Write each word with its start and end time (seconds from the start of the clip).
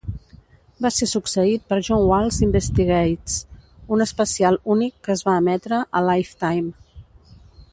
Va 0.83 0.89
ser 0.93 1.07
succeït 1.09 1.67
per 1.73 1.77
"John 1.87 2.05
Walsh 2.11 2.39
Investigates", 2.47 3.35
un 3.97 4.05
especial 4.07 4.57
únic 4.77 4.97
que 5.09 5.15
es 5.19 5.23
va 5.29 5.37
emetre 5.43 5.83
a 6.01 6.03
Lifetime. 6.07 7.05